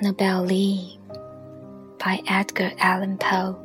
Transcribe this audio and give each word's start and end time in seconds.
Annabel 0.00 0.44
Lee 0.44 0.96
by 1.98 2.22
Edgar 2.28 2.70
Allan 2.78 3.18
Poe. 3.18 3.58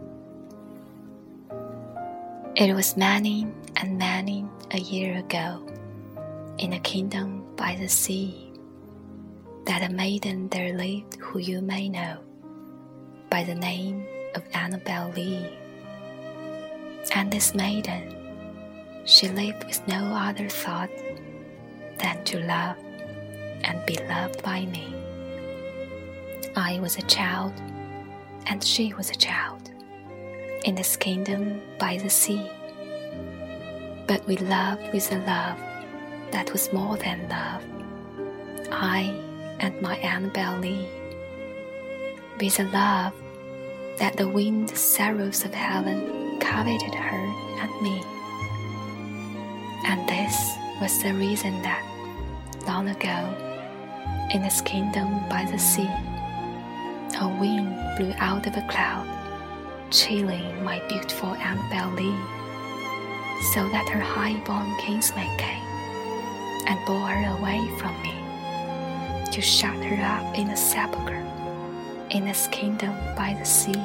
It 2.55 2.73
was 2.73 2.97
many 2.97 3.45
and 3.75 3.99
many 3.99 4.43
a 4.71 4.79
year 4.79 5.19
ago, 5.19 5.61
in 6.57 6.73
a 6.73 6.79
kingdom 6.79 7.45
by 7.55 7.75
the 7.79 7.87
sea, 7.87 8.51
that 9.65 9.87
a 9.87 9.93
maiden 9.93 10.47
there 10.47 10.75
lived 10.75 11.17
who 11.17 11.37
you 11.37 11.61
may 11.61 11.87
know 11.87 12.17
by 13.29 13.43
the 13.43 13.53
name 13.53 14.03
of 14.33 14.41
Annabel 14.55 15.13
Lee. 15.15 15.47
And 17.13 17.31
this 17.31 17.53
maiden, 17.53 18.15
she 19.05 19.29
lived 19.29 19.65
with 19.65 19.87
no 19.87 20.03
other 20.15 20.49
thought 20.49 20.89
than 21.99 22.23
to 22.23 22.39
love 22.39 22.77
and 23.63 23.85
be 23.85 23.99
loved 24.09 24.41
by 24.41 24.65
me. 24.65 25.02
I 26.55 26.79
was 26.79 26.97
a 26.97 27.01
child, 27.03 27.53
and 28.45 28.63
she 28.63 28.93
was 28.93 29.09
a 29.09 29.15
child, 29.15 29.71
in 30.65 30.75
this 30.75 30.95
kingdom 30.95 31.61
by 31.79 31.97
the 31.97 32.09
sea. 32.09 32.47
But 34.07 34.25
we 34.27 34.37
loved 34.37 34.93
with 34.93 35.11
a 35.11 35.17
love 35.17 35.57
that 36.31 36.51
was 36.51 36.71
more 36.71 36.95
than 36.97 37.27
love, 37.27 37.63
I 38.71 39.19
and 39.59 39.81
my 39.81 39.95
Annabel 39.97 40.59
Lee, 40.59 40.87
with 42.39 42.59
a 42.59 42.65
love 42.65 43.13
that 43.97 44.17
the 44.17 44.27
winged 44.27 44.77
sorrows 44.77 45.45
of 45.45 45.55
heaven 45.55 46.39
coveted 46.39 46.93
her 46.93 47.25
and 47.61 47.81
me. 47.81 48.03
And 49.85 50.07
this 50.07 50.53
was 50.79 51.01
the 51.01 51.15
reason 51.15 51.63
that, 51.63 51.83
long 52.67 52.89
ago, 52.89 54.29
in 54.31 54.43
this 54.43 54.61
kingdom 54.61 55.27
by 55.29 55.45
the 55.51 55.57
sea, 55.57 55.89
a 57.23 57.27
wind 57.39 57.73
blew 57.95 58.13
out 58.17 58.45
of 58.45 58.57
a 58.57 58.67
cloud, 58.67 59.07
chilling 59.89 60.61
my 60.61 60.79
beautiful 60.89 61.33
Annabel 61.35 61.91
Lee, 61.95 62.19
so 63.53 63.67
that 63.69 63.87
her 63.87 64.01
high-born 64.01 64.75
kinsman 64.77 65.37
came 65.37 65.63
and 66.67 66.85
bore 66.85 67.07
her 67.07 67.37
away 67.39 67.61
from 67.79 67.95
me 68.01 68.13
to 69.31 69.41
shut 69.41 69.75
her 69.85 70.03
up 70.03 70.37
in 70.37 70.49
a 70.49 70.57
sepulchre 70.57 71.25
in 72.09 72.25
this 72.25 72.47
kingdom 72.47 72.93
by 73.15 73.35
the 73.39 73.45
sea. 73.45 73.81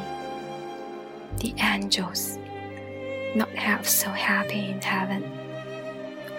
The 1.36 1.54
angels, 1.60 2.38
not 3.36 3.50
half 3.50 3.86
so 3.86 4.10
happy 4.10 4.70
in 4.70 4.80
heaven, 4.80 5.22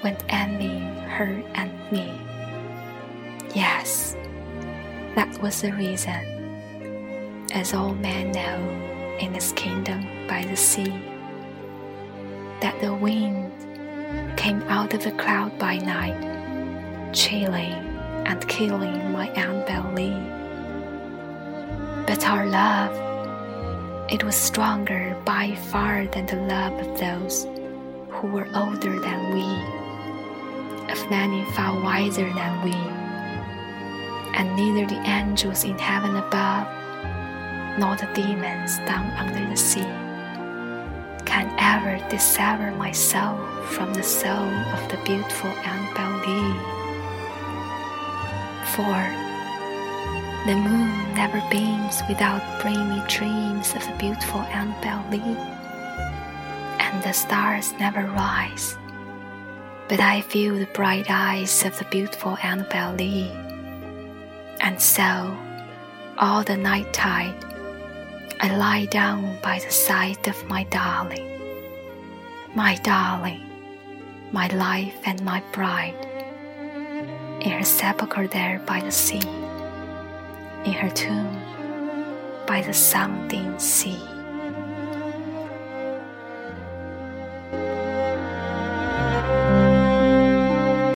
went 0.03 0.21
envying 0.27 0.95
her 1.15 1.41
and 1.55 1.71
me. 1.93 2.11
Yes, 3.55 4.17
that 5.15 5.41
was 5.41 5.61
the 5.61 5.71
reason, 5.71 6.38
as 7.51 7.73
all 7.73 7.93
men 7.95 8.31
know 8.31 9.17
in 9.19 9.33
this 9.33 9.51
kingdom 9.53 10.05
by 10.27 10.43
the 10.43 10.55
sea, 10.55 10.93
that 12.61 12.79
the 12.81 12.93
wind 12.93 13.51
came 14.37 14.61
out 14.63 14.93
of 14.93 15.05
a 15.05 15.11
cloud 15.11 15.57
by 15.57 15.77
night, 15.77 17.13
chilling 17.13 17.73
and 18.25 18.47
killing 18.47 19.11
my 19.11 19.27
Annabel 19.29 19.91
Lee. 19.93 20.21
But 22.05 22.25
our 22.27 22.45
love, 22.45 22.93
it 24.11 24.23
was 24.23 24.35
stronger 24.35 25.15
by 25.25 25.55
far 25.71 26.07
than 26.07 26.25
the 26.25 26.35
love 26.35 26.73
of 26.73 26.99
those 26.99 27.45
who 28.09 28.27
were 28.27 28.47
older 28.55 28.99
than 28.99 29.33
we, 29.33 30.91
of 30.91 31.09
many 31.09 31.43
far 31.51 31.79
wiser 31.81 32.31
than 32.33 32.63
we 32.63 32.75
and 34.35 34.55
neither 34.55 34.85
the 34.85 35.01
angels 35.09 35.63
in 35.63 35.77
heaven 35.77 36.15
above 36.15 36.78
nor 37.79 37.95
the 37.95 38.09
demons 38.13 38.77
down 38.79 39.09
under 39.11 39.49
the 39.49 39.55
sea 39.55 39.87
can 41.25 41.53
ever 41.59 41.97
dissever 42.09 42.71
my 42.71 42.91
soul 42.91 43.37
from 43.67 43.93
the 43.93 44.03
soul 44.03 44.49
of 44.75 44.91
the 44.91 44.99
beautiful 45.05 45.49
Annabel 45.63 46.11
Lee. 46.25 46.59
For 48.75 48.99
the 50.47 50.55
moon 50.55 51.13
never 51.13 51.41
beams 51.49 52.01
without 52.09 52.41
bringing 52.61 52.89
me 52.89 53.01
dreams 53.07 53.73
of 53.75 53.85
the 53.85 53.95
beautiful 53.97 54.41
Annabel 54.41 55.03
Lee, 55.11 55.37
and 56.79 57.03
the 57.03 57.13
stars 57.13 57.73
never 57.79 58.03
rise, 58.07 58.75
but 59.87 59.99
I 59.99 60.21
feel 60.21 60.55
the 60.55 60.65
bright 60.73 61.05
eyes 61.09 61.63
of 61.63 61.77
the 61.77 61.85
beautiful 61.85 62.37
Annabel 62.43 62.95
Lee. 62.95 63.31
And 64.61 64.81
so, 64.81 65.37
all 66.17 66.43
the 66.43 66.57
night 66.57 66.91
tide, 66.91 67.45
I 68.41 68.55
lie 68.55 68.85
down 68.85 69.37
by 69.41 69.59
the 69.59 69.69
side 69.69 70.25
of 70.29 70.47
my 70.47 70.63
darling, 70.63 71.27
my 72.55 72.75
darling, 72.75 73.43
my 74.31 74.47
life 74.47 74.95
and 75.03 75.21
my 75.25 75.43
bride, 75.51 75.93
in 77.41 77.51
her 77.51 77.65
sepulchre 77.65 78.27
there 78.27 78.59
by 78.65 78.79
the 78.79 78.91
sea, 78.91 79.27
in 80.63 80.71
her 80.71 80.89
tomb 80.89 81.37
by 82.47 82.61
the 82.61 82.73
sounding 82.73 83.59
sea. 83.59 83.99